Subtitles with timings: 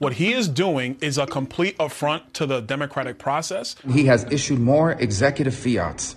[0.00, 3.76] What he is doing is a complete affront to the democratic process.
[3.92, 6.16] He has issued more executive fiats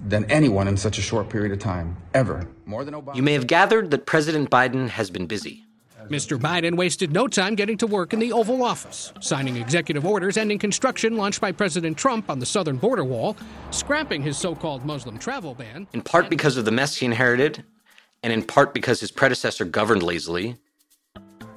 [0.00, 2.48] than anyone in such a short period of time, ever.
[2.66, 3.14] More than Obama.
[3.14, 5.64] You may have gathered that President Biden has been busy.
[6.08, 6.36] Mr.
[6.36, 10.58] Biden wasted no time getting to work in the Oval Office, signing executive orders ending
[10.58, 13.36] construction launched by President Trump on the southern border wall,
[13.70, 15.86] scrapping his so called Muslim travel ban.
[15.92, 17.62] In part because of the mess he inherited,
[18.24, 20.56] and in part because his predecessor governed lazily,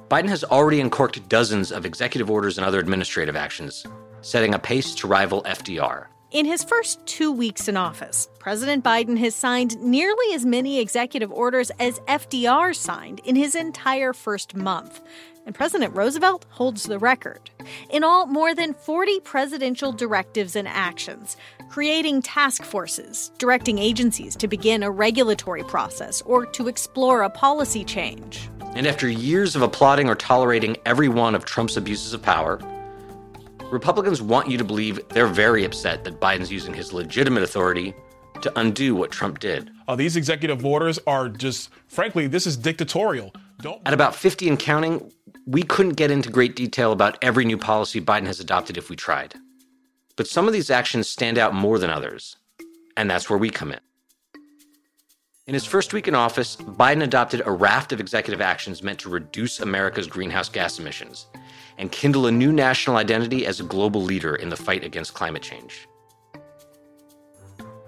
[0.08, 3.84] Biden has already uncorked dozens of executive orders and other administrative actions,
[4.22, 6.06] setting a pace to rival FDR.
[6.30, 11.32] In his first two weeks in office, President Biden has signed nearly as many executive
[11.32, 15.00] orders as FDR signed in his entire first month.
[15.46, 17.48] And President Roosevelt holds the record.
[17.88, 21.38] In all, more than 40 presidential directives and actions,
[21.70, 27.84] creating task forces, directing agencies to begin a regulatory process or to explore a policy
[27.84, 28.50] change.
[28.74, 32.60] And after years of applauding or tolerating every one of Trump's abuses of power,
[33.70, 37.94] Republicans want you to believe they're very upset that Biden's using his legitimate authority
[38.40, 39.70] to undo what Trump did.
[39.86, 43.32] Uh, these executive orders are just, frankly, this is dictatorial.
[43.60, 45.12] Don't- At about 50 and counting,
[45.46, 48.96] we couldn't get into great detail about every new policy Biden has adopted if we
[48.96, 49.34] tried.
[50.16, 52.36] But some of these actions stand out more than others,
[52.96, 53.80] and that's where we come in.
[55.46, 59.08] In his first week in office, Biden adopted a raft of executive actions meant to
[59.10, 61.26] reduce America's greenhouse gas emissions
[61.78, 65.42] and kindle a new national identity as a global leader in the fight against climate
[65.42, 65.88] change.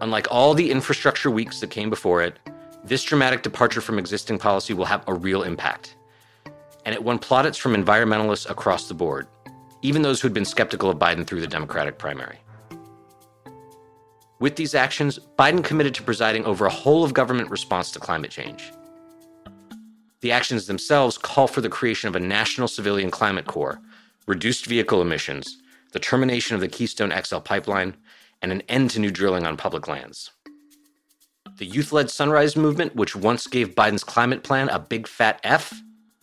[0.01, 2.39] Unlike all the infrastructure weeks that came before it,
[2.85, 5.97] this dramatic departure from existing policy will have a real impact.
[6.87, 9.27] And it won plaudits from environmentalists across the board,
[9.83, 12.39] even those who'd been skeptical of Biden through the Democratic primary.
[14.39, 18.31] With these actions, Biden committed to presiding over a whole of government response to climate
[18.31, 18.73] change.
[20.21, 23.81] The actions themselves call for the creation of a national civilian climate corps,
[24.27, 25.59] reduced vehicle emissions,
[25.93, 27.97] the termination of the Keystone XL pipeline,
[28.43, 30.31] and an end to new drilling on public lands.
[31.57, 35.73] The youth led Sunrise Movement, which once gave Biden's climate plan a big fat F,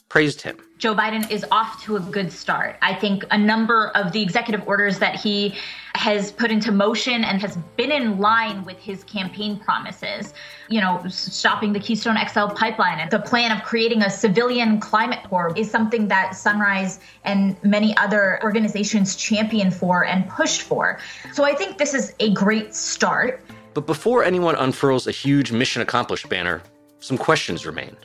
[0.10, 0.58] praised him.
[0.78, 2.78] Joe Biden is off to a good start.
[2.84, 5.56] I think a number of the executive orders that he
[5.96, 10.36] has put into motion and has been in line with his campaign promises,
[10.70, 15.24] you know, stopping the Keystone XL pipeline and the plan of creating a civilian climate
[15.28, 21.00] corps is something that Sunrise and many other organizations championed for and pushed for.
[21.34, 23.42] So I think this is a great start.
[23.74, 26.62] But before anyone unfurls a huge mission accomplished banner,
[27.00, 27.96] some questions remain.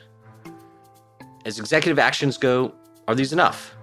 [1.45, 2.73] As executive actions go,
[3.05, 3.75] are these enough?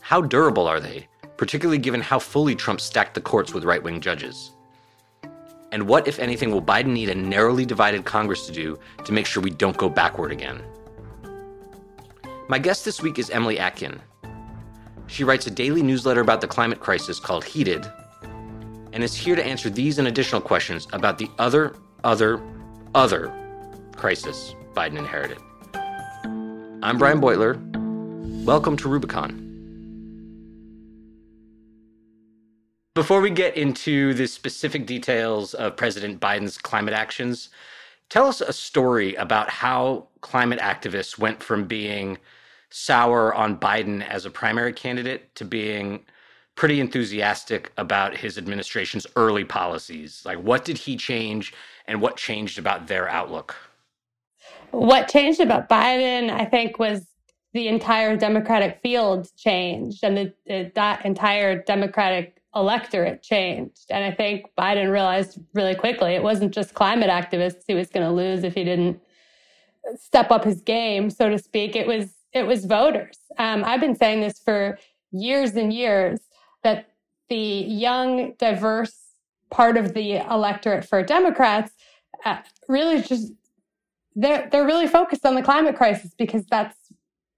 [0.00, 4.00] How durable are they, particularly given how fully Trump stacked the courts with right wing
[4.00, 4.52] judges?
[5.72, 9.26] And what, if anything, will Biden need a narrowly divided Congress to do to make
[9.26, 10.62] sure we don't go backward again?
[12.48, 14.00] My guest this week is Emily Atkin.
[15.08, 17.90] She writes a daily newsletter about the climate crisis called Heated,
[18.92, 21.74] and is here to answer these and additional questions about the other,
[22.04, 22.40] other,
[22.94, 23.32] other
[23.96, 25.38] crisis Biden inherited.
[26.86, 27.56] I'm Brian Beutler.
[28.44, 29.42] Welcome to Rubicon.
[32.94, 37.48] Before we get into the specific details of President Biden's climate actions,
[38.08, 42.18] tell us a story about how climate activists went from being
[42.70, 46.04] sour on Biden as a primary candidate to being
[46.54, 50.22] pretty enthusiastic about his administration's early policies.
[50.24, 51.52] Like, what did he change
[51.88, 53.56] and what changed about their outlook?
[54.70, 57.06] What changed about Biden, I think, was
[57.52, 63.86] the entire Democratic field changed and the, the, that entire Democratic electorate changed.
[63.90, 68.06] And I think Biden realized really quickly it wasn't just climate activists he was going
[68.06, 69.00] to lose if he didn't
[69.98, 71.76] step up his game, so to speak.
[71.76, 73.18] It was it was voters.
[73.38, 74.78] Um, I've been saying this for
[75.10, 76.20] years and years
[76.62, 76.90] that
[77.28, 78.96] the young, diverse
[79.50, 81.72] part of the electorate for Democrats
[82.24, 83.32] uh, really just
[84.16, 86.76] they're they're really focused on the climate crisis because that's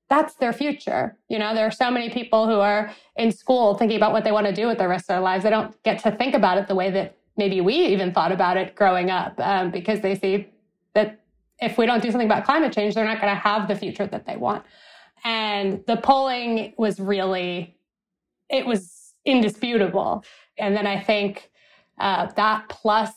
[0.09, 1.19] that's their future.
[1.29, 4.33] You know, there are so many people who are in school thinking about what they
[4.33, 5.45] want to do with the rest of their lives.
[5.45, 8.57] They don't get to think about it the way that maybe we even thought about
[8.57, 10.49] it growing up um, because they see
[10.95, 11.21] that
[11.61, 14.07] if we don't do something about climate change, they're not going to have the future
[14.07, 14.65] that they want.
[15.25, 17.77] And the polling was really,
[18.49, 20.25] it was indisputable.
[20.57, 21.51] And then I think
[21.99, 23.13] uh, that plus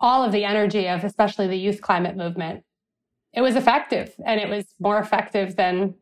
[0.00, 2.64] all of the energy of especially the youth climate movement,
[3.32, 5.94] it was effective and it was more effective than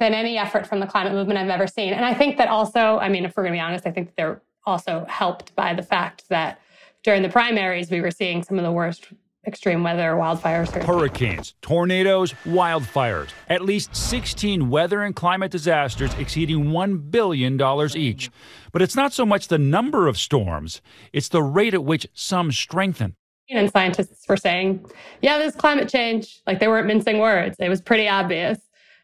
[0.00, 1.92] than any effort from the climate movement I've ever seen.
[1.92, 4.16] And I think that also, I mean, if we're going to be honest, I think
[4.16, 6.60] they're also helped by the fact that
[7.04, 9.06] during the primaries, we were seeing some of the worst
[9.46, 10.70] extreme weather wildfires.
[10.82, 13.28] Hurricanes, tornadoes, wildfires.
[13.48, 17.60] At least 16 weather and climate disasters exceeding $1 billion
[17.94, 18.30] each.
[18.72, 20.80] But it's not so much the number of storms,
[21.12, 23.16] it's the rate at which some strengthen.
[23.50, 24.84] And scientists were saying,
[25.20, 26.40] yeah, there's climate change.
[26.46, 28.58] Like they weren't mincing words, it was pretty obvious.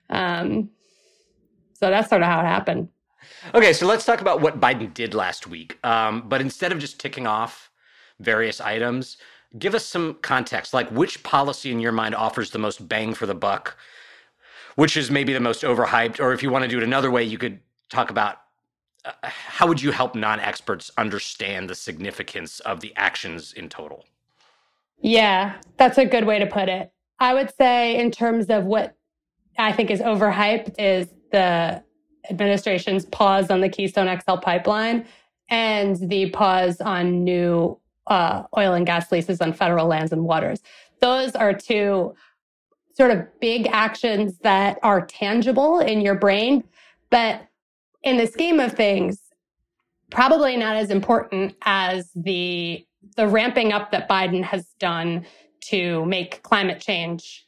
[0.08, 0.70] Um,
[1.74, 2.88] so that's sort of how it happened.
[3.54, 5.78] Okay, so let's talk about what Biden did last week.
[5.84, 7.70] Um, but instead of just ticking off
[8.18, 9.16] various items,
[9.58, 10.74] give us some context.
[10.74, 13.76] Like, which policy in your mind offers the most bang for the buck?
[14.76, 16.20] Which is maybe the most overhyped?
[16.20, 18.38] Or if you want to do it another way, you could talk about
[19.04, 24.04] uh, how would you help non-experts understand the significance of the actions in total?
[25.00, 26.92] Yeah, that's a good way to put it.
[27.18, 28.96] I would say, in terms of what
[29.58, 31.82] I think is overhyped, is the
[32.28, 35.06] administration's pause on the Keystone XL pipeline
[35.48, 40.60] and the pause on new uh, oil and gas leases on federal lands and waters.
[41.00, 42.14] Those are two
[42.94, 46.64] sort of big actions that are tangible in your brain,
[47.10, 47.46] but
[48.02, 49.20] in the scheme of things,
[50.10, 52.84] probably not as important as the
[53.16, 55.26] the ramping up that Biden has done
[55.68, 57.46] to make climate change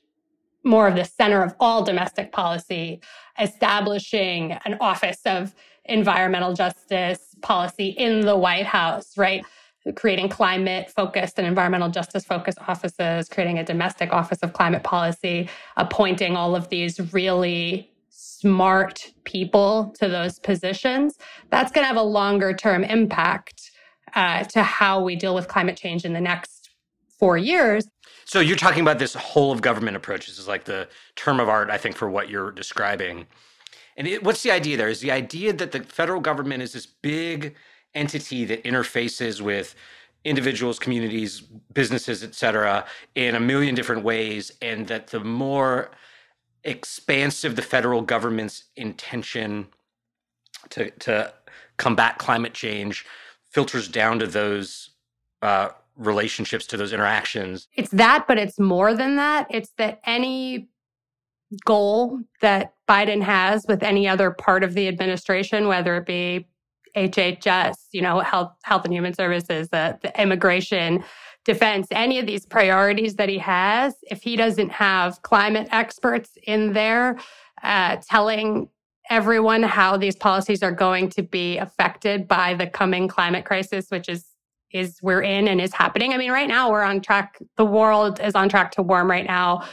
[0.64, 3.00] more of the center of all domestic policy,
[3.40, 5.54] establishing an office of
[5.84, 9.44] environmental justice policy in the White House, right?
[9.96, 15.48] Creating climate focused and environmental justice focused offices, creating a domestic office of climate policy,
[15.76, 21.18] appointing all of these really smart people to those positions.
[21.50, 23.61] That's going to have a longer term impact
[24.14, 26.70] uh, to how we deal with climate change in the next
[27.18, 27.86] four years.
[28.24, 30.26] So you're talking about this whole of government approach.
[30.26, 33.26] This is like the term of art, I think, for what you're describing.
[33.96, 34.88] And it, what's the idea there?
[34.88, 37.54] Is the idea that the federal government is this big
[37.94, 39.74] entity that interfaces with
[40.24, 41.42] individuals, communities,
[41.74, 45.90] businesses, et cetera, in a million different ways, and that the more
[46.64, 49.66] expansive the federal government's intention
[50.70, 51.32] to to
[51.76, 53.04] combat climate change
[53.52, 54.90] filters down to those
[55.42, 57.68] uh, relationships to those interactions.
[57.74, 59.46] It's that, but it's more than that.
[59.50, 60.68] It's that any
[61.64, 66.46] goal that Biden has with any other part of the administration, whether it be
[66.96, 71.04] HHS, you know, health, health and human services, the, the immigration,
[71.44, 76.72] defense, any of these priorities that he has, if he doesn't have climate experts in
[76.72, 77.18] there
[77.62, 78.68] uh, telling
[79.12, 84.08] everyone how these policies are going to be affected by the coming climate crisis, which
[84.08, 84.24] is
[84.72, 86.14] is we're in and is happening.
[86.14, 87.38] I mean, right now we're on track.
[87.58, 89.68] The world is on track to warm right now,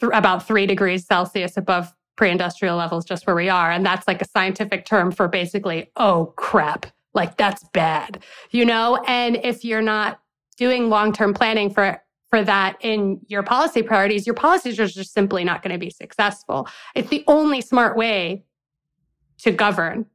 [0.00, 4.22] th- about three degrees Celsius above pre-industrial levels, just where we are, and that's like
[4.22, 9.02] a scientific term for basically, oh crap, like that's bad, you know.
[9.06, 10.18] And if you're not
[10.56, 12.01] doing long-term planning for
[12.32, 15.90] for that in your policy priorities, your policies are just simply not going to be
[15.90, 16.66] successful.
[16.94, 18.44] It's the only smart way
[19.40, 20.06] to govern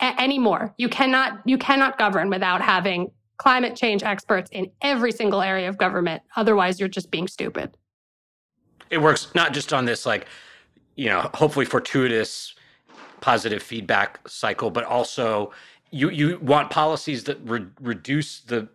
[0.00, 0.74] a- anymore.
[0.78, 5.78] You cannot you cannot govern without having climate change experts in every single area of
[5.78, 6.22] government.
[6.34, 7.70] Otherwise, you're just being stupid.
[8.90, 10.26] It works not just on this like
[10.96, 12.56] you know, hopefully fortuitous
[13.20, 15.52] positive feedback cycle, but also
[15.92, 18.68] you you want policies that re- reduce the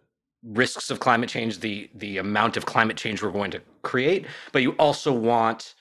[0.43, 4.61] risks of climate change, the the amount of climate change we're going to create, but
[4.61, 5.75] you also want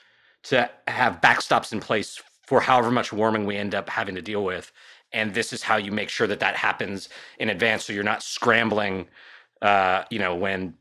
[0.44, 4.44] to have backstops in place for however much warming we end up having to deal
[4.44, 4.72] with.
[5.12, 7.08] And this is how you make sure that that happens
[7.38, 9.08] in advance so you're not scrambling
[9.62, 10.74] uh, you know when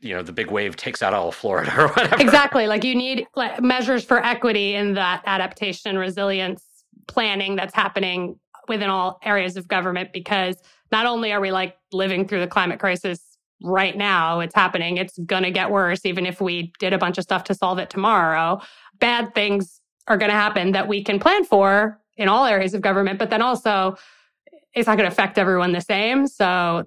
[0.00, 2.22] you know the big wave takes out all of florida or whatever.
[2.22, 2.66] Exactly.
[2.66, 3.26] Like you need
[3.60, 6.64] measures for equity in that adaptation resilience
[7.06, 10.56] planning that's happening within all areas of government because
[10.92, 13.25] not only are we like living through the climate crisis
[13.62, 17.16] right now it's happening it's going to get worse even if we did a bunch
[17.16, 18.60] of stuff to solve it tomorrow
[18.98, 22.80] bad things are going to happen that we can plan for in all areas of
[22.80, 23.96] government, but then also
[24.74, 26.26] it's not going to affect everyone the same.
[26.26, 26.86] So,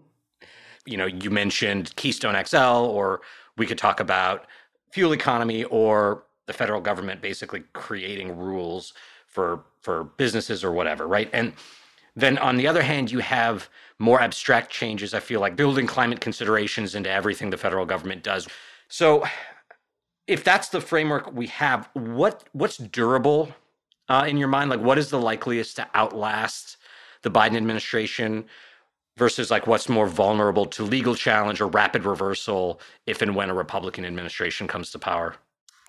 [0.85, 3.21] you know, you mentioned Keystone XL, or
[3.57, 4.47] we could talk about
[4.91, 8.93] fuel economy or the federal government basically creating rules
[9.27, 11.29] for for businesses or whatever, right?
[11.31, 11.53] And
[12.15, 13.69] then on the other hand, you have
[13.99, 15.13] more abstract changes.
[15.13, 18.47] I feel like building climate considerations into everything the federal government does.
[18.87, 19.25] So,
[20.25, 23.53] if that's the framework we have, what what's durable
[24.07, 24.69] uh, in your mind?
[24.69, 26.77] Like, what is the likeliest to outlast
[27.21, 28.45] the Biden administration
[29.17, 33.53] versus like what's more vulnerable to legal challenge or rapid reversal if and when a
[33.53, 35.35] Republican administration comes to power?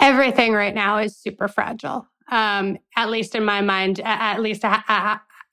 [0.00, 2.09] Everything right now is super fragile.
[2.31, 4.62] Um, at least in my mind, at least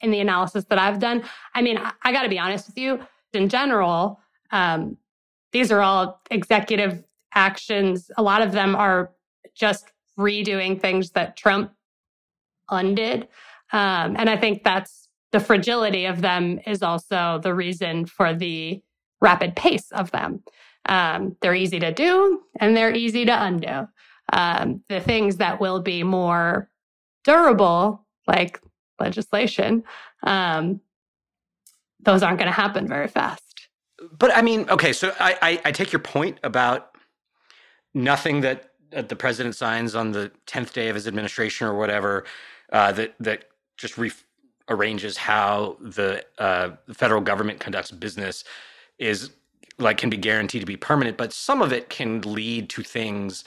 [0.01, 1.23] in the analysis that I've done.
[1.53, 2.99] I mean, I, I got to be honest with you.
[3.33, 4.19] In general,
[4.51, 4.97] um,
[5.51, 8.09] these are all executive actions.
[8.17, 9.11] A lot of them are
[9.55, 11.71] just redoing things that Trump
[12.69, 13.27] undid.
[13.71, 18.81] Um, and I think that's the fragility of them is also the reason for the
[19.21, 20.43] rapid pace of them.
[20.87, 23.87] Um, they're easy to do and they're easy to undo.
[24.31, 26.69] Um, the things that will be more
[27.23, 28.61] durable, like
[28.99, 29.83] legislation,
[30.23, 30.81] um,
[31.99, 33.69] those aren't going to happen very fast.
[34.17, 36.91] But I mean, okay, so I, I, I take your point about
[37.93, 42.25] nothing that uh, the president signs on the tenth day of his administration or whatever
[42.71, 48.43] uh, that that just rearranges how the uh, federal government conducts business
[48.99, 49.31] is
[49.79, 53.43] like can be guaranteed to be permanent, but some of it can lead to things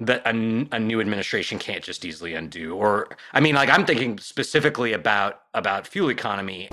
[0.00, 2.74] that a, a, new administration can't just easily undo.
[2.74, 6.68] Or I mean, like I'm thinking specifically about about fuel economy.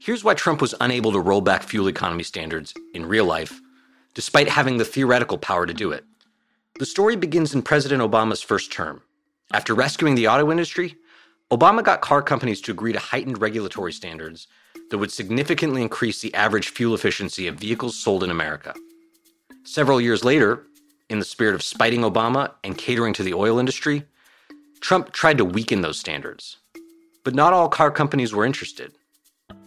[0.00, 3.60] Here's why Trump was unable to roll back fuel economy standards in real life,
[4.14, 6.04] despite having the theoretical power to do it.
[6.78, 9.02] The story begins in President Obama's first term.
[9.52, 10.96] After rescuing the auto industry,
[11.50, 14.46] Obama got car companies to agree to heightened regulatory standards
[14.90, 18.74] that would significantly increase the average fuel efficiency of vehicles sold in America.
[19.64, 20.66] Several years later,
[21.08, 24.04] in the spirit of spiting Obama and catering to the oil industry,
[24.80, 26.58] Trump tried to weaken those standards.
[27.24, 28.92] But not all car companies were interested.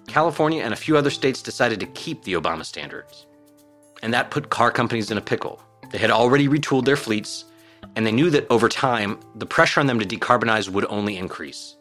[0.08, 3.28] California and a few other states decided to keep the Obama standards.
[4.02, 5.62] And that put car companies in a pickle.
[5.92, 7.46] They had already retooled their fleets,
[7.96, 11.76] and they knew that over time, the pressure on them to decarbonize would only increase.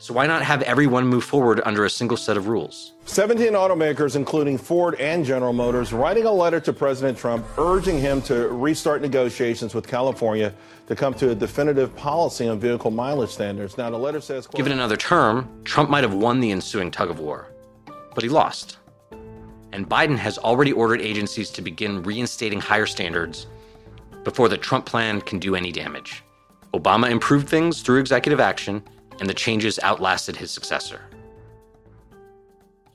[0.00, 2.92] So why not have everyone move forward under a single set of rules?
[3.06, 8.22] 17 automakers, including Ford and General Motors, writing a letter to President Trump urging him
[8.22, 10.54] to restart negotiations with California
[10.86, 13.76] to come to a definitive policy on vehicle mileage standards.
[13.76, 17.18] Now, the letter says, Given another term, Trump might have won the ensuing tug of
[17.18, 17.48] war,
[18.14, 18.78] but he lost.
[19.72, 23.48] And Biden has already ordered agencies to begin reinstating higher standards
[24.22, 26.22] before the Trump plan can do any damage.
[26.72, 28.80] Obama improved things through executive action
[29.20, 31.00] and the changes outlasted his successor.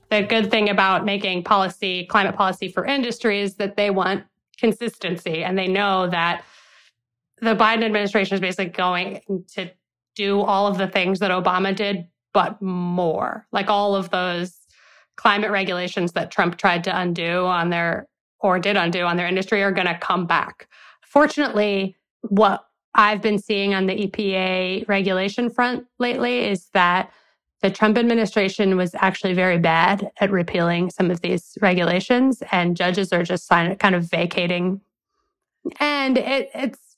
[0.09, 4.23] The good thing about making policy, climate policy for industry is that they want
[4.57, 6.43] consistency and they know that
[7.41, 9.21] the Biden administration is basically going
[9.55, 9.69] to
[10.15, 13.47] do all of the things that Obama did, but more.
[13.51, 14.55] Like all of those
[15.17, 18.07] climate regulations that Trump tried to undo on their
[18.39, 20.67] or did undo on their industry are going to come back.
[21.01, 27.11] Fortunately, what I've been seeing on the EPA regulation front lately is that
[27.61, 33.13] the Trump administration was actually very bad at repealing some of these regulations, and judges
[33.13, 34.81] are just kind of vacating.
[35.79, 36.97] And it, it's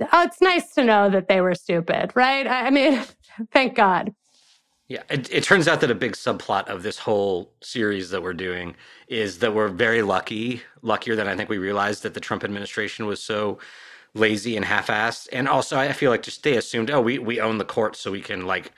[0.00, 2.46] oh, it's nice to know that they were stupid, right?
[2.46, 3.02] I mean,
[3.52, 4.14] thank God.
[4.88, 8.32] Yeah, it, it, turns out that a big subplot of this whole series that we're
[8.32, 8.74] doing
[9.06, 13.04] is that we're very lucky, luckier than I think we realized that the Trump administration
[13.04, 13.58] was so
[14.14, 15.28] lazy and half-assed.
[15.32, 18.10] And also, I feel like just they assumed, oh, we we own the court, so
[18.10, 18.72] we can like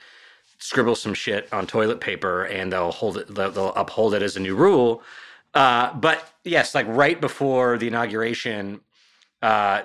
[0.59, 4.35] scribble some shit on toilet paper, and they'll hold it, they'll, they'll uphold it as
[4.37, 5.03] a new rule.
[5.53, 8.79] Uh, but yes, like right before the inauguration,
[9.41, 9.81] uh,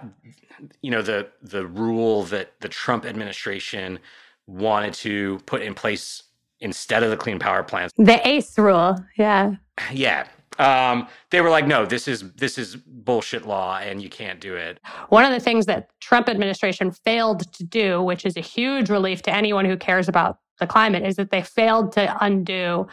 [0.83, 3.99] you know, the the rule that the Trump administration
[4.47, 6.23] wanted to put in place
[6.61, 7.93] instead of the clean power plants.
[7.97, 9.57] The ACE rule, yeah.
[9.93, 10.27] Yeah,
[10.59, 14.55] um, they were like, no, this is this is bullshit law, and you can't do
[14.55, 14.81] it.
[15.09, 19.23] One of the things that Trump administration failed to do, which is a huge relief
[19.23, 22.87] to anyone who cares about the climate, is that they failed to undo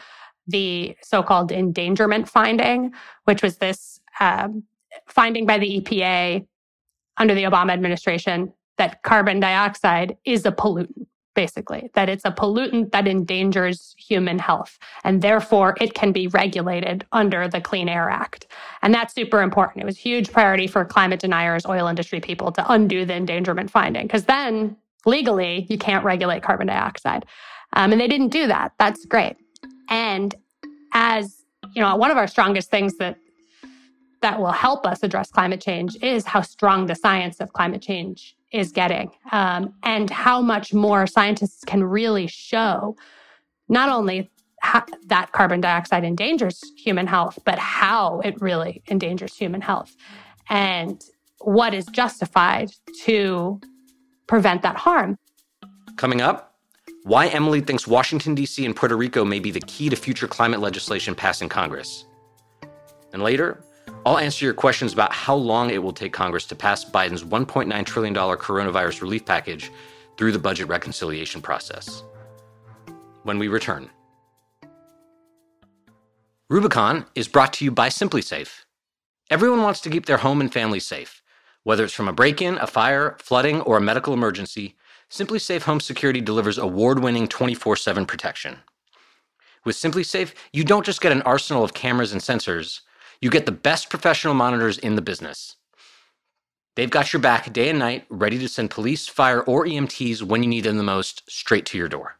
[0.46, 2.92] the so-called endangerment finding,
[3.24, 4.64] which was this um,
[5.06, 6.46] finding by the EPA
[7.16, 12.92] under the Obama administration that carbon dioxide is a pollutant basically, that it's a pollutant
[12.92, 14.78] that endangers human health.
[15.02, 18.46] And therefore, it can be regulated under the Clean Air Act.
[18.82, 19.82] And that's super important.
[19.82, 23.70] It was a huge priority for climate deniers, oil industry people to undo the endangerment
[23.70, 27.26] finding, because then legally, you can't regulate carbon dioxide.
[27.74, 28.72] Um, and they didn't do that.
[28.78, 29.36] That's great.
[29.88, 30.34] And
[30.92, 33.16] as you know, one of our strongest things that
[34.22, 38.34] that will help us address climate change is how strong the science of climate change
[38.54, 42.96] is getting um, and how much more scientists can really show
[43.68, 44.30] not only
[45.08, 49.96] that carbon dioxide endangers human health, but how it really endangers human health
[50.48, 51.02] and
[51.40, 52.70] what is justified
[53.02, 53.60] to
[54.28, 55.18] prevent that harm.
[55.96, 56.54] Coming up,
[57.02, 58.64] why Emily thinks Washington, D.C.
[58.64, 62.06] and Puerto Rico may be the key to future climate legislation passed in Congress.
[63.12, 63.63] And later,
[64.06, 67.86] I'll answer your questions about how long it will take Congress to pass Biden's $1.9
[67.86, 69.70] trillion coronavirus relief package
[70.16, 72.02] through the budget reconciliation process.
[73.22, 73.88] When we return.
[76.50, 78.64] Rubicon is brought to you by SimpliSafe.
[79.30, 81.22] Everyone wants to keep their home and family safe.
[81.62, 84.76] Whether it's from a break in, a fire, flooding, or a medical emergency,
[85.10, 88.58] SimpliSafe Home Security delivers award winning 24 7 protection.
[89.64, 92.80] With SimpliSafe, you don't just get an arsenal of cameras and sensors,
[93.24, 95.56] you get the best professional monitors in the business.
[96.76, 100.42] They've got your back day and night, ready to send police, fire, or EMTs when
[100.42, 102.18] you need them the most, straight to your door.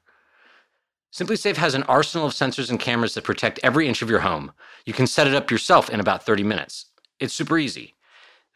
[1.12, 4.52] SimpliSafe has an arsenal of sensors and cameras that protect every inch of your home.
[4.86, 6.86] You can set it up yourself in about 30 minutes.
[7.20, 7.96] It's super easy.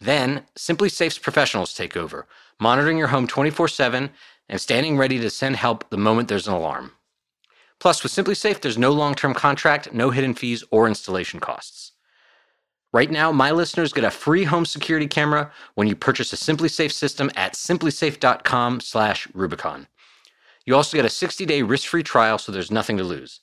[0.01, 2.27] Then, SimpliSafe's professionals take over,
[2.59, 4.09] monitoring your home 24 7
[4.49, 6.93] and standing ready to send help the moment there's an alarm.
[7.79, 11.93] Plus, with SimpliSafe, there's no long term contract, no hidden fees, or installation costs.
[12.93, 16.93] Right now, my listeners get a free home security camera when you purchase a SimpliSafe
[16.93, 19.87] system at simplisafe.com/rubicon.
[20.65, 23.41] You also get a 60-day risk-free trial, so there's nothing to lose.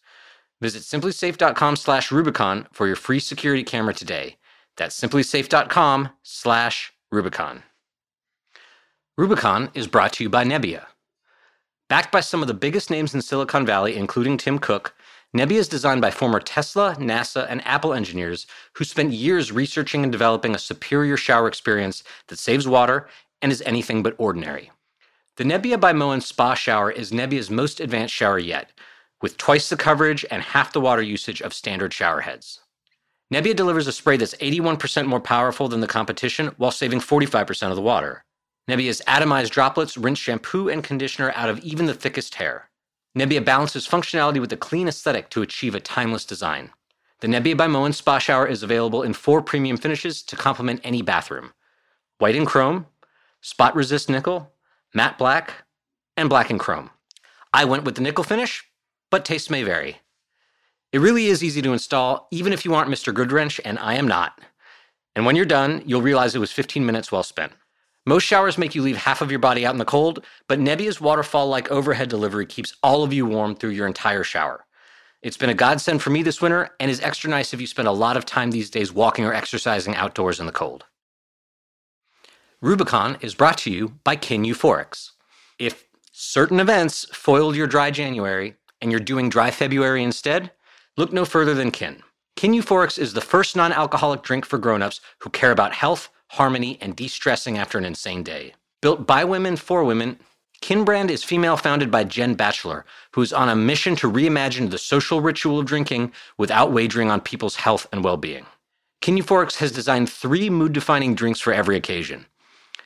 [0.61, 4.37] Visit simplisafe.com/rubicon for your free security camera today.
[4.77, 7.63] That's simplisafe.com/rubicon.
[9.17, 10.87] Rubicon is brought to you by Nebia.
[11.87, 14.93] Backed by some of the biggest names in Silicon Valley, including Tim Cook,
[15.35, 20.09] Nebia is designed by former Tesla, NASA, and Apple engineers who spent years researching and
[20.09, 23.09] developing a superior shower experience that saves water
[23.41, 24.71] and is anything but ordinary.
[25.35, 28.71] The Nebia by Moen Spa Shower is Nebia's most advanced shower yet,
[29.21, 32.61] with twice the coverage and half the water usage of standard shower heads.
[33.33, 37.75] Nebia delivers a spray that's 81% more powerful than the competition while saving 45% of
[37.75, 38.23] the water.
[38.69, 42.69] Nebia's atomized droplets rinse shampoo and conditioner out of even the thickest hair.
[43.15, 46.71] Nebia balances functionality with a clean aesthetic to achieve a timeless design.
[47.21, 51.01] The Nebia by Moen Spa Shower is available in four premium finishes to complement any
[51.01, 51.53] bathroom
[52.17, 52.85] white and chrome,
[53.41, 54.51] spot resist nickel,
[54.93, 55.65] matte black,
[56.15, 56.89] and black and chrome.
[57.53, 58.63] I went with the nickel finish,
[59.09, 60.01] but tastes may vary.
[60.91, 63.13] It really is easy to install, even if you aren't Mr.
[63.13, 64.39] Goodwrench, and I am not.
[65.15, 67.53] And when you're done, you'll realize it was 15 minutes well spent.
[68.07, 71.01] Most showers make you leave half of your body out in the cold, but Nebia's
[71.01, 74.65] waterfall like overhead delivery keeps all of you warm through your entire shower.
[75.23, 77.87] It's been a godsend for me this winter and is extra nice if you spend
[77.87, 80.85] a lot of time these days walking or exercising outdoors in the cold.
[82.61, 85.11] Rubicon is brought to you by Kin Euphorics.
[85.57, 90.51] If certain events foiled your dry January and you're doing dry February instead,
[90.95, 92.03] look no further than Kin.
[92.35, 96.77] Kin Euphorics is the first non alcoholic drink for grown-ups who care about health, harmony,
[96.81, 98.53] and de stressing after an insane day.
[98.81, 100.19] Built by women for women,
[100.61, 104.77] Kinbrand is female founded by Jen Batchelor, who is on a mission to reimagine the
[104.77, 108.45] social ritual of drinking without wagering on people's health and well being.
[109.01, 112.25] Kin Euphorics has designed three mood defining drinks for every occasion.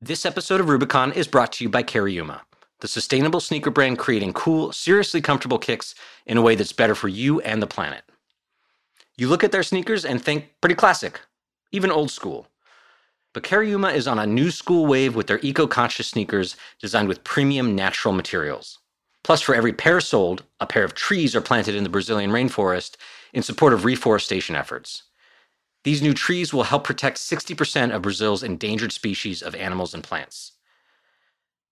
[0.00, 2.42] This episode of Rubicon is brought to you by Cariuma
[2.80, 5.94] the sustainable sneaker brand creating cool, seriously comfortable kicks
[6.26, 8.02] in a way that's better for you and the planet.
[9.16, 11.20] You look at their sneakers and think pretty classic,
[11.72, 12.46] even old school.
[13.34, 17.24] But Cariuma is on a new school wave with their eco conscious sneakers designed with
[17.24, 18.78] premium natural materials.
[19.24, 22.96] Plus, for every pair sold, a pair of trees are planted in the Brazilian rainforest
[23.32, 25.02] in support of reforestation efforts.
[25.84, 30.52] These new trees will help protect 60% of Brazil's endangered species of animals and plants.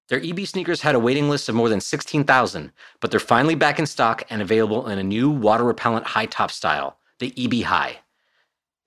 [0.08, 3.78] Their IBI sneakers had a waiting list of more than 16,000, but they're finally back
[3.78, 7.98] in stock and available in a new water repellent high top style, the IBI High.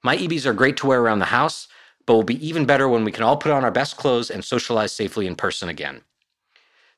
[0.01, 1.67] My IBIs are great to wear around the house,
[2.05, 4.45] but will be even better when we can all put on our best clothes and
[4.45, 6.01] socialize safely in person again.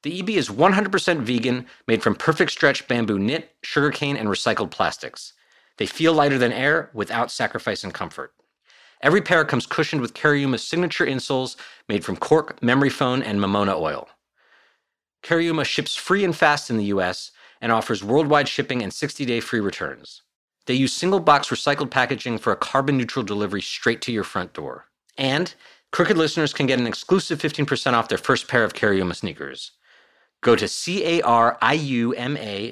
[0.04, 5.34] The IBI is 100% vegan, made from perfect stretch bamboo knit, sugarcane, and recycled plastics.
[5.78, 8.34] They feel lighter than air without sacrificing comfort.
[9.04, 11.56] Every pair comes cushioned with Cariuma's signature insoles
[11.90, 14.08] made from cork, memory foam, and mamona oil.
[15.24, 19.40] Cariuma ships free and fast in the US and offers worldwide shipping and 60 day
[19.40, 20.22] free returns.
[20.68, 24.54] They use single box recycled packaging for a carbon neutral delivery straight to your front
[24.54, 24.86] door.
[25.18, 25.54] And
[25.92, 29.72] Crooked listeners can get an exclusive 15% off their first pair of Cariuma sneakers.
[30.42, 31.18] Go to C-A-R-I-U-M-A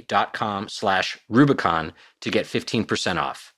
[0.07, 3.53] dot com slash Rubicon to get 15% off.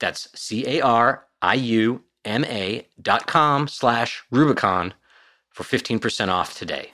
[0.00, 4.94] That's C-A-R I-U-M-A dot com slash Rubicon
[5.50, 6.92] for 15% off today.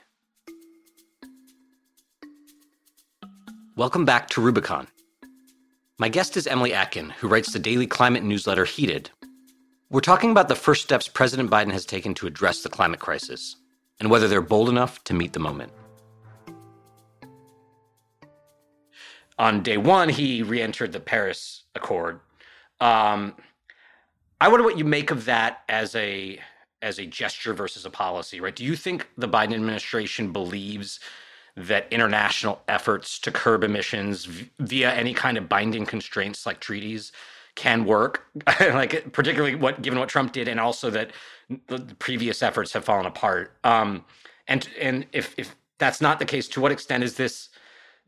[3.77, 4.89] Welcome back to Rubicon.
[5.99, 9.11] My guest is Emily Atkin, who writes the daily climate newsletter Heated.
[9.91, 13.57] We're talking about the first steps President Biden has taken to address the climate crisis
[14.01, 15.73] and whether they're bold enough to meet the moment.
[19.39, 22.21] On day one, he re entered the Paris Accord.
[22.81, 23.35] Um,
[24.41, 26.39] I wonder what you make of that as a
[26.83, 28.55] as a gesture versus a policy, right?
[28.55, 31.01] Do you think the Biden administration believes
[31.57, 37.13] that international efforts to curb emissions v- via any kind of binding constraints like treaties
[37.55, 38.27] can work?
[38.61, 41.13] like particularly what given what Trump did, and also that
[41.69, 43.53] the previous efforts have fallen apart.
[43.65, 44.05] Um,
[44.49, 47.49] and and if if that's not the case, to what extent is this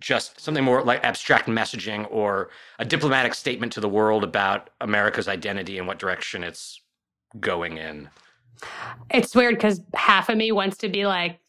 [0.01, 5.29] just something more like abstract messaging or a diplomatic statement to the world about America's
[5.29, 6.81] identity and what direction it's
[7.41, 8.09] going in?
[9.11, 11.41] It's weird because half of me wants to be like,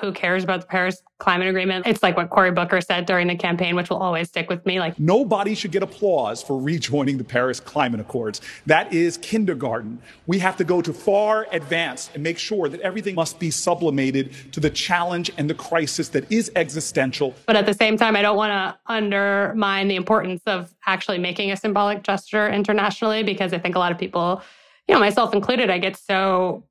[0.00, 1.86] who cares about the Paris Climate Agreement?
[1.86, 4.78] It's like what Cory Booker said during the campaign, which will always stick with me.
[4.78, 8.40] Like, nobody should get applause for rejoining the Paris Climate Accords.
[8.66, 10.00] That is kindergarten.
[10.26, 14.34] We have to go to far advance and make sure that everything must be sublimated
[14.52, 17.34] to the challenge and the crisis that is existential.
[17.46, 21.50] But at the same time, I don't want to undermine the importance of actually making
[21.50, 24.42] a symbolic gesture internationally because I think a lot of people
[24.88, 26.64] you know, myself included, I get so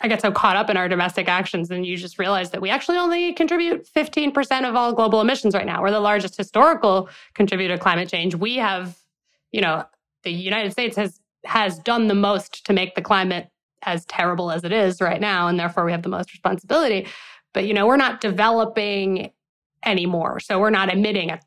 [0.00, 2.68] I get so caught up in our domestic actions, and you just realize that we
[2.68, 5.80] actually only contribute 15% of all global emissions right now.
[5.80, 8.34] We're the largest historical contributor to climate change.
[8.34, 8.98] We have,
[9.52, 9.84] you know,
[10.22, 13.50] the United States has has done the most to make the climate
[13.82, 17.06] as terrible as it is right now, and therefore we have the most responsibility.
[17.52, 19.30] But you know, we're not developing
[19.84, 21.40] anymore, so we're not emitting a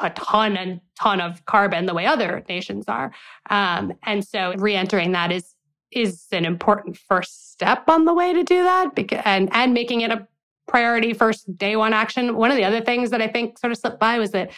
[0.00, 3.12] a ton and ton of carbon the way other nations are.
[3.50, 5.54] Um, and so re-entering that is
[5.90, 10.02] is an important first step on the way to do that because, and and making
[10.02, 10.26] it a
[10.66, 12.36] priority first day one action.
[12.36, 14.50] One of the other things that I think sort of slipped by was that,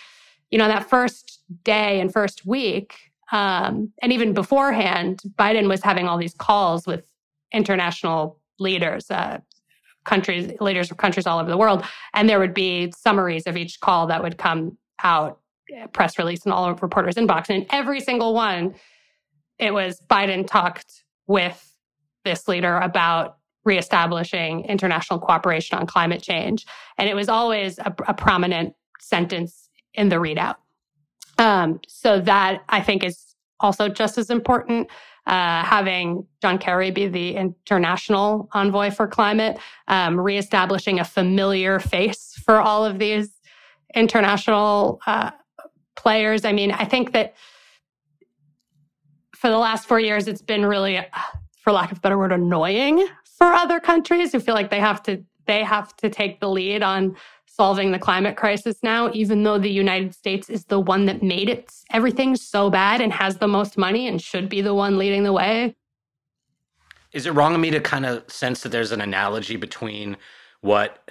[0.50, 2.96] you know, that first day and first week,
[3.32, 7.06] um, and even beforehand, Biden was having all these calls with
[7.52, 9.38] international leaders, uh,
[10.04, 13.80] countries, leaders of countries all over the world, and there would be summaries of each
[13.80, 15.38] call that would come out
[15.80, 17.48] uh, press release in all of reporters' inbox.
[17.48, 18.74] And in every single one,
[19.58, 21.78] it was Biden talked with
[22.24, 26.66] this leader about reestablishing international cooperation on climate change.
[26.98, 30.56] And it was always a, a prominent sentence in the readout.
[31.38, 34.88] Um, so that I think is also just as important.
[35.26, 42.34] Uh, having John Kerry be the international envoy for climate, um, reestablishing a familiar face
[42.44, 43.30] for all of these
[43.94, 45.30] international uh,
[45.94, 46.44] players.
[46.44, 47.34] I mean, I think that
[49.40, 51.04] for the last four years, it's been really, uh,
[51.62, 55.02] for lack of a better word, annoying for other countries who feel like they have
[55.04, 59.58] to they have to take the lead on solving the climate crisis now, even though
[59.58, 63.48] the United States is the one that made it everything so bad and has the
[63.48, 65.74] most money and should be the one leading the way.
[67.12, 70.18] Is it wrong of me to kind of sense that there's an analogy between
[70.60, 71.10] what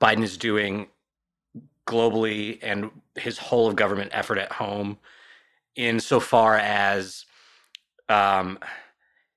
[0.00, 0.86] Biden is doing
[1.86, 4.96] globally and his whole of government effort at home
[5.74, 7.26] insofar as
[8.10, 8.58] um,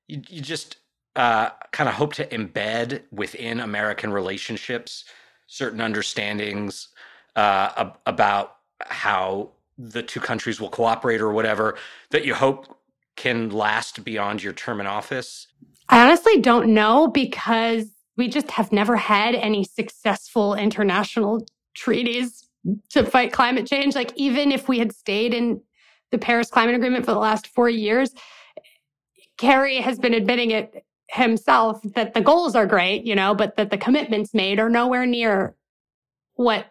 [0.08, 0.78] you, you just
[1.16, 5.06] uh, kind of hope to embed within American relationships
[5.48, 6.88] certain understandings
[7.36, 11.78] uh, ab- about how the two countries will cooperate or whatever
[12.12, 12.78] that you hope
[13.16, 15.48] can last beyond your term in office?
[15.90, 22.48] I honestly don't know because we just have never had any successful international treaties
[22.90, 23.96] to fight climate change.
[23.96, 25.62] Like, even if we had stayed in
[26.12, 28.12] the Paris Climate Agreement for the last four years,
[29.38, 33.70] Kerry has been admitting it himself that the goals are great, you know, but that
[33.70, 35.56] the commitments made are nowhere near
[36.36, 36.66] what,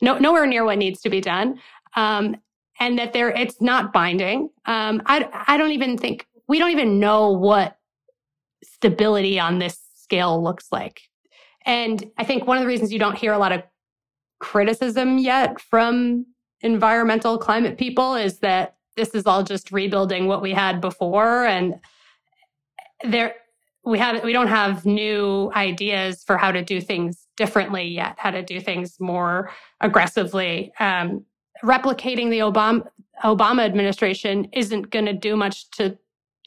[0.00, 1.60] no, nowhere near what needs to be done.
[1.96, 2.36] Um,
[2.80, 4.50] and that there, it's not binding.
[4.64, 7.76] Um, I, I don't even think, we don't even know what
[8.62, 11.02] stability on this scale looks like.
[11.66, 13.62] And I think one of the reasons you don't hear a lot of
[14.40, 16.26] criticism yet from
[16.60, 21.46] environmental climate people is that this is all just rebuilding what we had before.
[21.46, 21.80] And
[23.04, 23.34] there
[23.84, 28.30] we have we don't have new ideas for how to do things differently yet how
[28.30, 30.72] to do things more aggressively.
[30.80, 31.24] Um,
[31.64, 32.86] replicating the obama
[33.24, 35.96] obama administration isn't going to do much to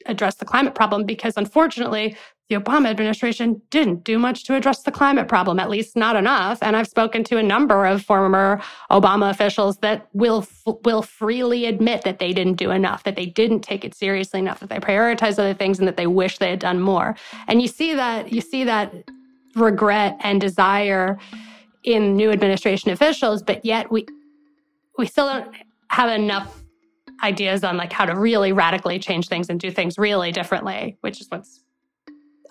[0.06, 2.16] address the climate problem because unfortunately
[2.48, 6.58] the Obama administration didn't do much to address the climate problem, at least not enough.
[6.60, 10.46] And I've spoken to a number of former Obama officials that will
[10.84, 14.60] will freely admit that they didn't do enough, that they didn't take it seriously enough,
[14.60, 17.16] that they prioritized other things, and that they wish they had done more.
[17.48, 18.92] And you see that you see that
[19.54, 21.18] regret and desire
[21.84, 24.06] in new administration officials, but yet we
[24.98, 25.54] we still don't
[25.88, 26.62] have enough
[27.22, 31.20] ideas on like how to really radically change things and do things really differently, which
[31.20, 31.61] is what's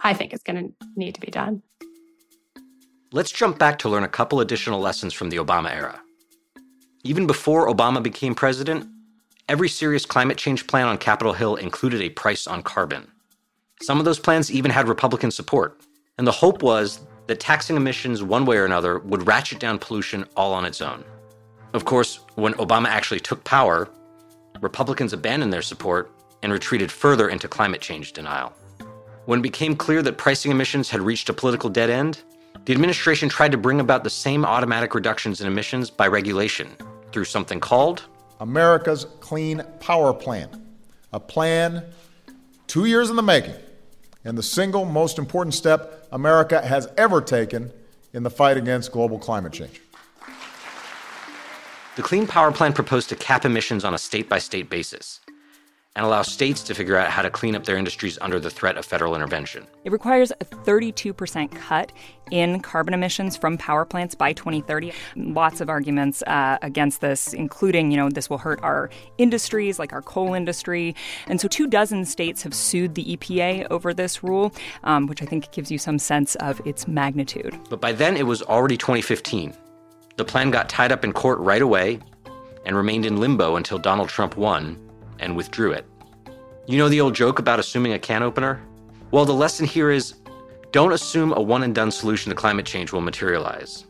[0.04, 1.62] I think is going to need to be done.
[3.12, 6.00] Let's jump back to learn a couple additional lessons from the Obama era.
[7.04, 8.88] Even before Obama became president,
[9.50, 13.08] every serious climate change plan on Capitol Hill included a price on carbon.
[13.82, 15.82] Some of those plans even had Republican support.
[16.18, 20.26] And the hope was that taxing emissions one way or another would ratchet down pollution
[20.38, 21.04] all on its own.
[21.74, 23.90] Of course, when Obama actually took power,
[24.62, 26.12] Republicans abandoned their support
[26.44, 28.54] and retreated further into climate change denial.
[29.26, 32.24] When it became clear that pricing emissions had reached a political dead end,
[32.66, 36.70] the administration tried to bring about the same automatic reductions in emissions by regulation
[37.12, 38.04] through something called
[38.40, 40.50] America's Clean Power Plan,
[41.14, 41.84] a plan
[42.66, 43.54] two years in the making,
[44.26, 47.72] and the single most important step America has ever taken
[48.14, 49.82] in the fight against global climate change.
[51.96, 55.20] The Clean Power Plan proposed to cap emissions on a state by state basis
[55.96, 58.78] and allow states to figure out how to clean up their industries under the threat
[58.78, 59.68] of federal intervention.
[59.84, 61.92] It requires a 32% cut
[62.32, 64.94] in carbon emissions from power plants by 2030.
[65.18, 69.92] Lots of arguments uh, against this, including, you know, this will hurt our industries like
[69.92, 70.96] our coal industry.
[71.28, 74.54] And so two dozen states have sued the EPA over this rule,
[74.86, 77.60] um, which I think gives you some sense of its magnitude.
[77.70, 79.54] But by then, it was already 2015.
[80.16, 82.00] The plan got tied up in court right away
[82.66, 84.78] and remained in limbo until Donald Trump won
[85.22, 85.86] and withdrew it.
[86.68, 88.62] You know the old joke about assuming a can opener?
[89.12, 90.16] Well, the lesson here is
[90.72, 93.86] don't assume a one and done solution to climate change will materialize.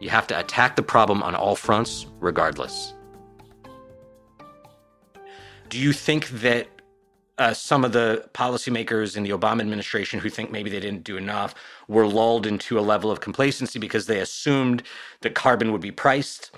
[0.00, 2.94] You have to attack the problem on all fronts, regardless.
[5.68, 6.68] Do you think that
[7.38, 11.16] uh, some of the policymakers in the Obama administration who think maybe they didn't do
[11.16, 11.54] enough
[11.88, 14.82] were lulled into a level of complacency because they assumed
[15.20, 16.50] that carbon would be priced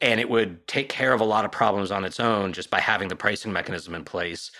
[0.00, 2.80] and it would take care of a lot of problems on its own just by
[2.80, 4.50] having the pricing mechanism in place.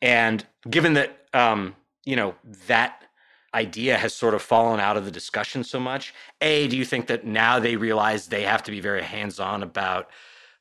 [0.00, 1.74] And given that, um,
[2.04, 2.34] you know,
[2.66, 3.02] that
[3.54, 7.06] idea has sort of fallen out of the discussion so much, a, do you think
[7.08, 10.10] that now they realize they have to be very hands-on about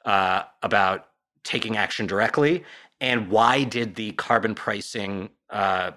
[0.05, 1.07] uh, about
[1.43, 2.63] taking action directly?
[2.99, 5.91] And why did the carbon pricing uh,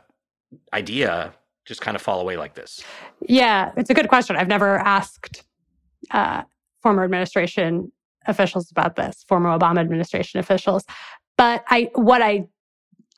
[0.72, 1.32] idea
[1.64, 2.82] just kind of fall away like this?
[3.20, 4.36] Yeah, it's a good question.
[4.36, 5.44] I've never asked
[6.10, 6.42] uh,
[6.82, 7.92] former administration
[8.26, 10.84] officials about this, former Obama administration officials.
[11.36, 12.48] But I, what I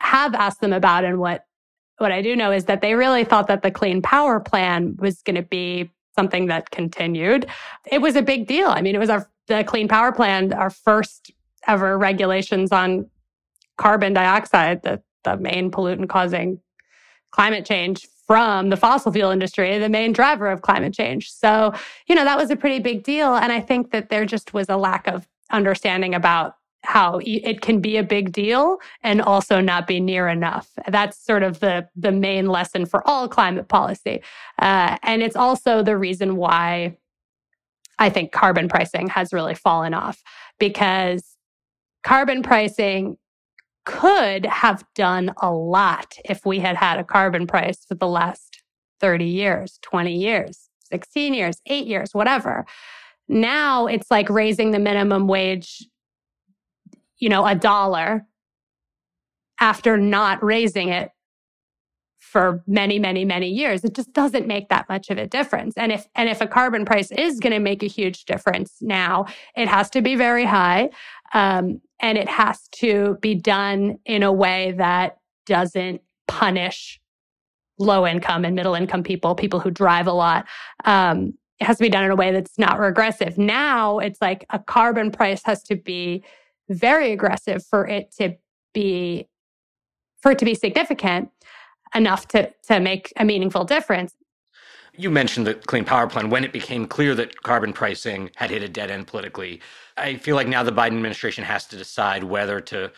[0.00, 1.44] have asked them about, and what
[1.98, 5.22] what I do know is that they really thought that the Clean Power Plan was
[5.22, 7.46] going to be something that continued.
[7.90, 8.68] It was a big deal.
[8.68, 11.30] I mean, it was our the Clean Power Plan, our first
[11.66, 13.08] ever regulations on
[13.76, 16.60] carbon dioxide, the the main pollutant causing
[17.32, 21.30] climate change from the fossil fuel industry, the main driver of climate change.
[21.30, 21.74] So,
[22.06, 23.34] you know, that was a pretty big deal.
[23.34, 27.80] And I think that there just was a lack of understanding about how it can
[27.80, 30.70] be a big deal and also not be near enough.
[30.88, 34.22] That's sort of the the main lesson for all climate policy,
[34.58, 36.96] uh, and it's also the reason why
[37.98, 40.22] I think carbon pricing has really fallen off
[40.58, 41.36] because
[42.02, 43.16] carbon pricing
[43.84, 48.62] could have done a lot if we had had a carbon price for the last
[49.00, 52.64] 30 years, 20 years, 16 years, eight years, whatever.
[53.28, 55.86] Now it's like raising the minimum wage,
[57.18, 58.26] you know, a dollar
[59.60, 61.10] after not raising it
[62.18, 63.84] for many many many years.
[63.84, 65.76] It just doesn't make that much of a difference.
[65.76, 69.26] And if and if a carbon price is going to make a huge difference now
[69.56, 70.90] it has to be very high.
[71.34, 77.00] Um, and it has to be done in a way that doesn't punish
[77.78, 80.46] low income and middle income people, people who drive a lot.
[80.84, 83.38] Um, it has to be done in a way that's not regressive.
[83.38, 86.24] Now it's like a carbon price has to be
[86.68, 88.36] very aggressive for it to
[88.74, 89.28] be
[90.20, 91.30] for it to be significant
[91.94, 94.14] enough to to make a meaningful difference.
[94.96, 98.62] You mentioned the Clean Power Plan when it became clear that carbon pricing had hit
[98.62, 99.61] a dead end politically.
[99.96, 102.92] I feel like now the Biden administration has to decide whether to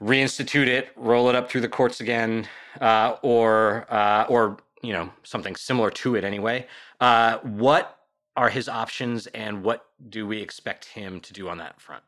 [0.00, 2.46] reinstitute it, roll it up through the courts again,
[2.80, 6.66] uh, or uh, or you know something similar to it anyway.
[7.00, 7.98] Uh, what
[8.36, 12.04] are his options, and what do we expect him to do on that front?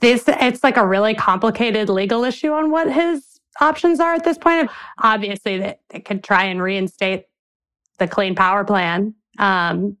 [0.00, 4.38] This it's like a really complicated legal issue on what his options are at this
[4.38, 4.70] point.
[5.02, 7.26] Obviously, that they could try and reinstate
[7.98, 9.14] the Clean Power Plan.
[9.38, 9.96] Um,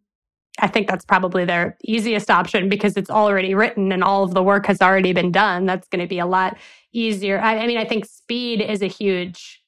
[0.58, 4.42] I think that's probably their easiest option because it's already written and all of the
[4.42, 5.64] work has already been done.
[5.64, 6.58] That's going to be a lot
[6.92, 7.40] easier.
[7.40, 9.62] I, I mean, I think speed is a huge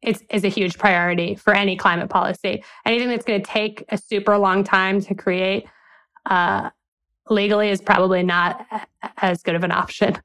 [0.00, 2.64] it's is a huge priority for any climate policy.
[2.84, 5.66] Anything that's going to take a super long time to create
[6.26, 6.70] uh,
[7.30, 8.66] legally is probably not
[9.18, 10.18] as good of an option.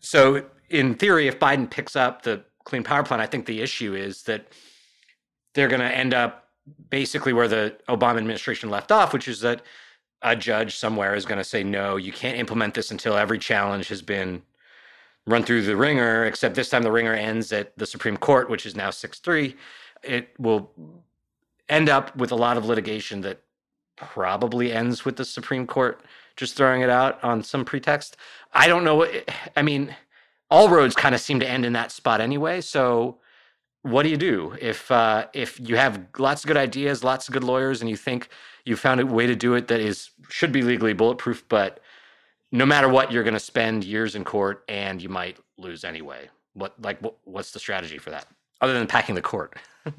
[0.00, 3.94] So, in theory, if Biden picks up the Clean Power Plan, I think the issue
[3.94, 4.46] is that
[5.54, 6.48] they're going to end up
[6.90, 9.62] basically where the Obama administration left off, which is that
[10.22, 13.88] a judge somewhere is going to say, no, you can't implement this until every challenge
[13.88, 14.42] has been
[15.26, 18.66] run through the wringer, except this time the wringer ends at the Supreme Court, which
[18.66, 19.56] is now 6 3.
[20.02, 20.70] It will
[21.68, 23.40] end up with a lot of litigation that
[23.96, 26.02] probably ends with the Supreme Court
[26.36, 28.16] just throwing it out on some pretext.
[28.52, 28.96] I don't know.
[28.96, 29.94] What, I mean,
[30.50, 32.60] all roads kind of seem to end in that spot anyway.
[32.60, 33.18] So,
[33.82, 37.34] what do you do if uh, if you have lots of good ideas, lots of
[37.34, 38.28] good lawyers, and you think
[38.64, 41.80] you found a way to do it that is should be legally bulletproof, but
[42.52, 46.28] no matter what, you're going to spend years in court and you might lose anyway.
[46.54, 48.26] What like what, what's the strategy for that
[48.60, 49.56] other than packing the court?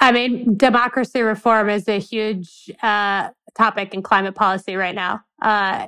[0.00, 5.22] I mean, democracy reform is a huge uh, topic in climate policy right now.
[5.40, 5.86] Uh,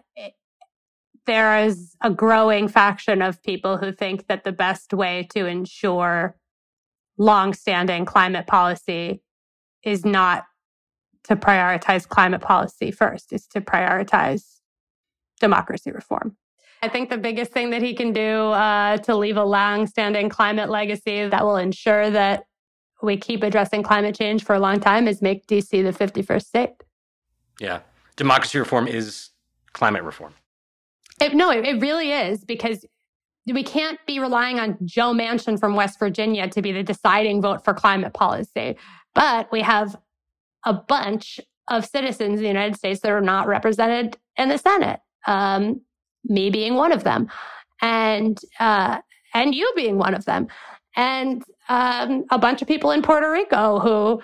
[1.27, 6.37] there is a growing faction of people who think that the best way to ensure
[7.19, 9.23] long-standing climate policy
[9.83, 10.45] is not
[11.25, 14.59] to prioritize climate policy first; it's to prioritize
[15.41, 16.37] democracy reform.
[16.81, 20.71] I think the biggest thing that he can do uh, to leave a long-standing climate
[20.71, 22.45] legacy that will ensure that
[23.03, 26.71] we keep addressing climate change for a long time is make DC the 51st state.
[27.61, 27.81] Yeah.
[28.17, 29.31] Democracy reform is
[29.73, 30.35] climate reform.
[31.21, 32.85] It, no, it, it really is because
[33.47, 37.65] we can't be relying on Joe Manchin from West Virginia to be the deciding vote
[37.65, 38.77] for climate policy.
[39.15, 39.97] But we have
[40.65, 45.01] a bunch of citizens in the United States that are not represented in the Senate
[45.27, 45.81] um,
[46.25, 47.29] me being one of them,
[47.81, 48.99] and uh,
[49.35, 50.49] and you being one of them,
[50.97, 54.23] and um, a bunch of people in Puerto Rico who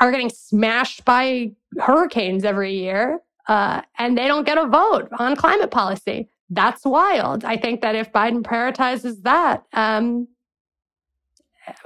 [0.00, 5.36] are getting smashed by hurricanes every year, uh, and they don't get a vote on
[5.36, 6.28] climate policy.
[6.50, 7.44] That's wild.
[7.44, 10.28] I think that if Biden prioritizes that, um,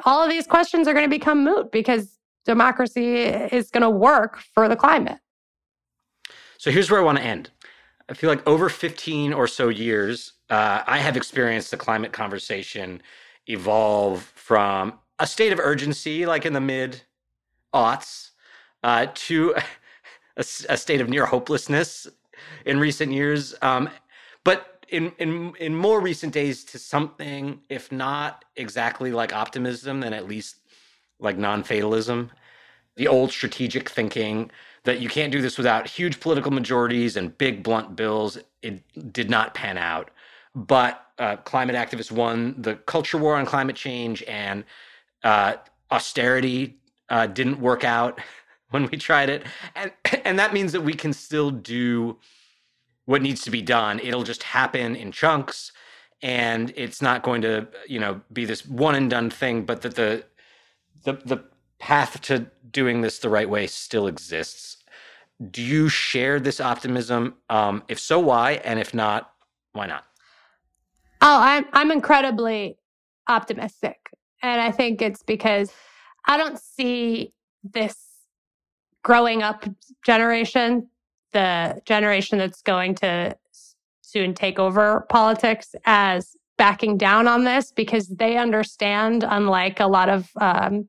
[0.04, 4.38] all of these questions are going to become moot because democracy is going to work
[4.54, 5.18] for the climate.
[6.58, 7.50] So here's where I want to end.
[8.08, 13.00] I feel like over 15 or so years, uh, I have experienced the climate conversation
[13.46, 17.02] evolve from a state of urgency, like in the mid
[17.74, 18.30] aughts,
[18.82, 19.54] uh, to
[20.36, 22.06] a, a, state of near hopelessness
[22.66, 23.54] in recent years.
[23.62, 23.88] Um,
[24.44, 30.12] but in, in in more recent days, to something, if not exactly like optimism, then
[30.12, 30.56] at least
[31.18, 32.30] like non fatalism.
[32.96, 34.50] The old strategic thinking
[34.84, 38.36] that you can't do this without huge political majorities and big blunt bills.
[38.60, 40.10] It did not pan out.
[40.54, 44.64] But uh, climate activists won the culture war on climate change, and
[45.24, 45.54] uh,
[45.90, 46.76] austerity
[47.08, 48.20] uh, didn't work out
[48.70, 49.92] when we tried it, and
[50.24, 52.18] and that means that we can still do
[53.04, 54.00] what needs to be done.
[54.00, 55.72] It'll just happen in chunks,
[56.22, 59.64] and it's not going to you know be this one and done thing.
[59.64, 60.24] But that the
[61.04, 61.44] the the
[61.78, 64.76] path to doing this the right way still exists.
[65.50, 67.34] Do you share this optimism?
[67.50, 68.52] Um, if so, why?
[68.64, 69.32] And if not,
[69.72, 70.04] why not?
[71.20, 72.78] Oh, I'm I'm incredibly
[73.28, 73.98] optimistic,
[74.42, 75.72] and I think it's because
[76.26, 77.32] I don't see
[77.64, 77.96] this
[79.02, 79.64] growing up
[80.04, 80.88] generation,
[81.32, 83.36] the generation that's going to
[84.00, 90.08] soon take over politics, as backing down on this because they understand, unlike a lot
[90.08, 90.88] of um,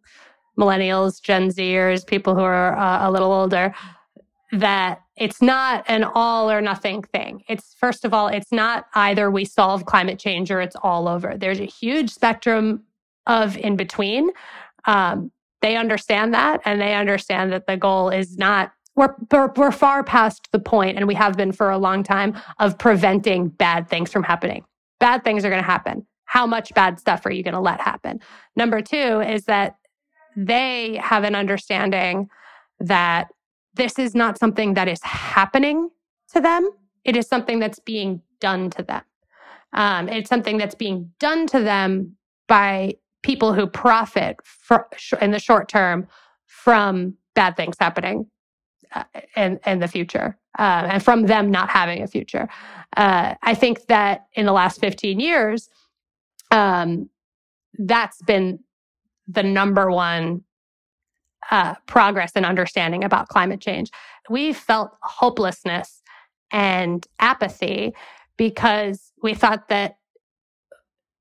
[0.59, 3.73] millennials, Gen Zers, people who are uh, a little older,
[4.51, 7.43] that it's not an all or nothing thing.
[7.47, 11.35] It's first of all, it's not either we solve climate change or it's all over.
[11.37, 12.83] There's a huge spectrum
[13.25, 14.29] of in between.
[14.85, 18.73] Um, they understand that, and they understand that the goal is not.
[18.95, 22.37] We're, we're, we're far past the point, and we have been for a long time,
[22.59, 24.65] of preventing bad things from happening.
[24.99, 26.05] Bad things are going to happen.
[26.25, 28.19] How much bad stuff are you going to let happen?
[28.55, 29.77] Number two is that
[30.35, 32.29] they have an understanding
[32.79, 33.27] that
[33.75, 35.89] this is not something that is happening
[36.33, 36.69] to them.
[37.03, 39.03] It is something that's being done to them.
[39.73, 42.15] Um, it's something that's being done to them
[42.47, 44.87] by people who profit for,
[45.21, 46.07] in the short term
[46.45, 48.27] from bad things happening
[48.95, 49.03] uh,
[49.35, 52.47] in, in the future uh, and from them not having a future.
[52.95, 55.69] Uh, I think that in the last 15 years,
[56.51, 57.09] Um,
[57.79, 58.59] that's been
[59.27, 60.43] the number one
[61.49, 63.89] uh, progress and understanding about climate change.
[64.29, 66.03] We felt hopelessness
[66.51, 67.93] and apathy
[68.37, 69.97] because we thought that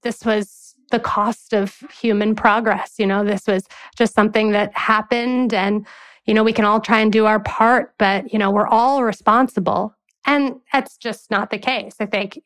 [0.02, 2.98] this was the cost of human progress.
[2.98, 3.62] You know, this was
[3.96, 5.86] just something that happened and,
[6.26, 9.02] you know, we can all try and do our part, but, you know, we're all
[9.02, 9.94] responsible.
[10.24, 11.96] And that's just not the case.
[11.98, 12.40] I think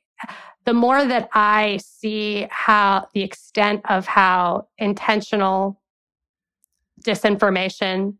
[0.64, 5.80] the more that I see how the extent of how intentional
[7.02, 8.16] disinformation,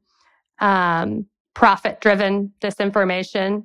[0.61, 3.65] um, profit driven disinformation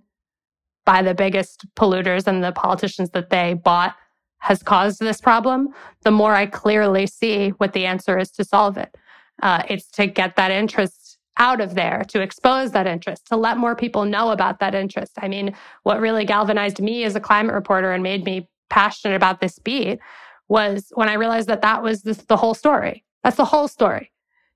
[0.86, 3.96] by the biggest polluters and the politicians that they bought
[4.40, 5.70] has caused this problem,
[6.02, 8.98] the more I clearly see what the answer is to solve it.
[9.44, 11.01] Uh, it's to get that interest
[11.38, 15.14] out of there, to expose that interest, to let more people know about that interest.
[15.18, 19.42] I mean, what really galvanized me as a climate reporter and made me passionate about
[19.42, 20.00] this beat
[20.48, 23.04] was when I realized that that was the, the whole story.
[23.24, 24.12] That's the whole story.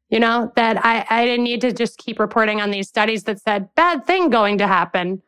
[0.10, 3.42] You know, that I, I didn't need to just keep reporting on these studies that
[3.42, 5.22] said bad thing going to happen,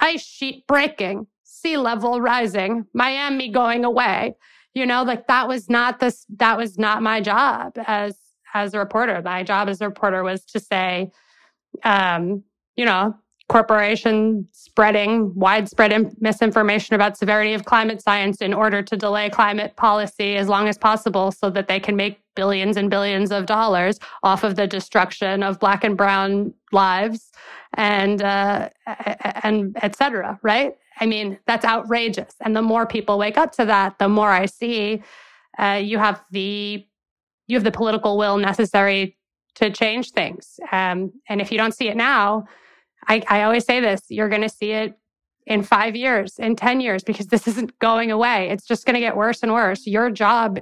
[0.00, 4.34] ice sheet breaking, sea level rising, Miami going away.
[4.74, 8.16] You know, like that was not this, that was not my job as,
[8.54, 9.20] as a reporter.
[9.22, 11.10] My job as a reporter was to say,
[11.84, 12.42] um,
[12.76, 13.14] you know,
[13.48, 20.36] corporation spreading widespread misinformation about severity of climate science in order to delay climate policy
[20.36, 24.44] as long as possible so that they can make billions and billions of dollars off
[24.44, 27.32] of the destruction of black and brown lives
[27.74, 28.68] and uh,
[29.42, 33.98] and etc right i mean that's outrageous and the more people wake up to that
[33.98, 35.02] the more i see
[35.58, 36.86] uh, you have the
[37.48, 39.16] you have the political will necessary
[39.56, 42.46] to change things um, and if you don't see it now
[43.08, 44.96] I, I always say this you're going to see it
[45.48, 48.50] in five years, in 10 years, because this isn't going away.
[48.50, 49.86] It's just going to get worse and worse.
[49.86, 50.60] Your job,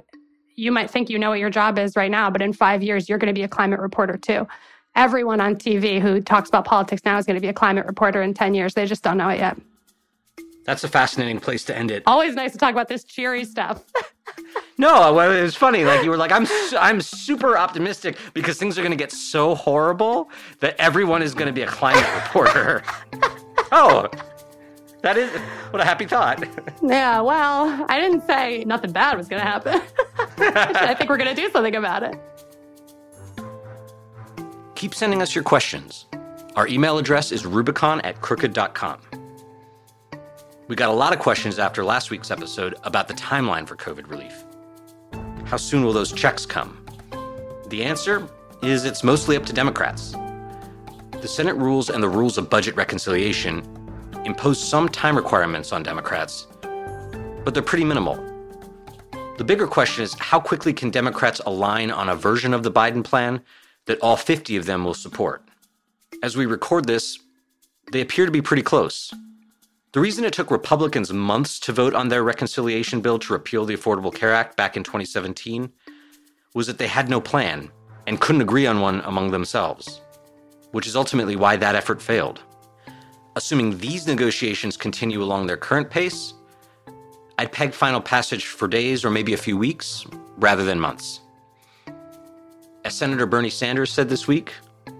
[0.55, 3.09] you might think you know what your job is right now, but in five years,
[3.09, 4.47] you're going to be a climate reporter too.
[4.95, 8.21] Everyone on TV who talks about politics now is going to be a climate reporter
[8.21, 8.73] in 10 years.
[8.73, 9.57] They just don't know it yet.
[10.67, 12.03] That's a fascinating place to end it.
[12.05, 13.85] Always nice to talk about this cheery stuff.
[14.77, 15.85] no, well, it was funny.
[15.85, 19.13] Like you were like, I'm, su- I'm super optimistic because things are going to get
[19.13, 22.83] so horrible that everyone is going to be a climate reporter.
[23.71, 24.09] oh,
[25.03, 25.31] that is
[25.71, 26.43] what a happy thought.
[26.83, 27.21] yeah.
[27.21, 29.81] Well, I didn't say nothing bad was going to happen.
[30.37, 32.19] I think we're going to do something about it.
[34.75, 36.07] Keep sending us your questions.
[36.57, 38.99] Our email address is rubicon at crooked.com.
[40.67, 44.09] We got a lot of questions after last week's episode about the timeline for COVID
[44.09, 44.43] relief.
[45.45, 46.85] How soon will those checks come?
[47.69, 48.27] The answer
[48.61, 50.11] is it's mostly up to Democrats.
[51.21, 53.63] The Senate rules and the rules of budget reconciliation
[54.25, 56.47] impose some time requirements on Democrats,
[57.45, 58.15] but they're pretty minimal.
[59.37, 63.05] The bigger question is how quickly can Democrats align on a version of the Biden
[63.05, 63.41] plan
[63.85, 65.47] that all 50 of them will support?
[66.21, 67.19] As we record this,
[67.93, 69.13] they appear to be pretty close.
[69.93, 73.77] The reason it took Republicans months to vote on their reconciliation bill to repeal the
[73.77, 75.71] Affordable Care Act back in 2017
[76.53, 77.71] was that they had no plan
[78.05, 80.01] and couldn't agree on one among themselves,
[80.71, 82.41] which is ultimately why that effort failed.
[83.37, 86.33] Assuming these negotiations continue along their current pace,
[87.37, 90.05] I'd peg final passage for days or maybe a few weeks
[90.37, 91.21] rather than months.
[92.83, 94.53] As Senator Bernie Sanders said this week,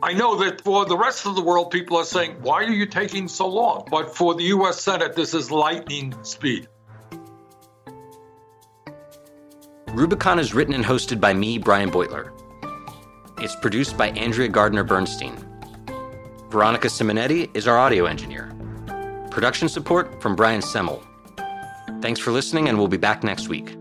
[0.03, 2.85] I know that for the rest of the world, people are saying, why are you
[2.85, 3.87] taking so long?
[3.89, 4.79] But for the U.S.
[4.79, 6.67] Senate, this is lightning speed.
[9.87, 12.31] Rubicon is written and hosted by me, Brian Beutler.
[13.39, 15.35] It's produced by Andrea Gardner Bernstein.
[16.49, 18.53] Veronica Simonetti is our audio engineer.
[19.31, 21.01] Production support from Brian Semmel.
[22.01, 23.75] Thanks for listening, and we'll be back next week.